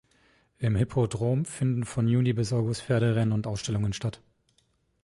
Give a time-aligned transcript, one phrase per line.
[0.57, 4.19] Im Hippodrom finden von Juni bis August Pferderennen und Ausstellungen statt.